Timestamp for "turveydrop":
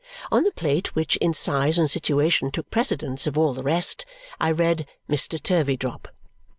5.43-6.07